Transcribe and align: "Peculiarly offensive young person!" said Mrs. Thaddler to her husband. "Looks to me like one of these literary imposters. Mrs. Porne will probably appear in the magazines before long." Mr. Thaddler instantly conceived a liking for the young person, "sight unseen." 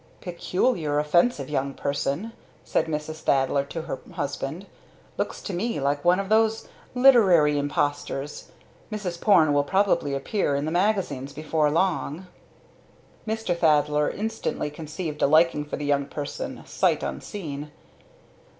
"Peculiarly 0.19 0.99
offensive 0.99 1.47
young 1.47 1.75
person!" 1.75 2.33
said 2.63 2.87
Mrs. 2.87 3.19
Thaddler 3.21 3.63
to 3.65 3.83
her 3.83 3.99
husband. 4.13 4.65
"Looks 5.15 5.43
to 5.43 5.53
me 5.53 5.79
like 5.79 6.03
one 6.03 6.19
of 6.19 6.27
these 6.27 6.67
literary 6.95 7.59
imposters. 7.59 8.49
Mrs. 8.91 9.21
Porne 9.21 9.53
will 9.53 9.63
probably 9.63 10.15
appear 10.15 10.55
in 10.55 10.65
the 10.65 10.71
magazines 10.71 11.33
before 11.33 11.69
long." 11.69 12.25
Mr. 13.27 13.55
Thaddler 13.55 14.09
instantly 14.09 14.71
conceived 14.71 15.21
a 15.21 15.27
liking 15.27 15.65
for 15.65 15.77
the 15.77 15.85
young 15.85 16.07
person, 16.07 16.63
"sight 16.65 17.03
unseen." 17.03 17.69